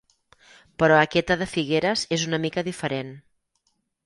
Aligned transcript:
Però 0.83 0.95
aquesta 0.99 1.37
de 1.41 1.47
Figueres 1.51 2.07
és 2.19 2.25
una 2.31 2.41
mica 2.47 2.65
diferent. 2.71 3.15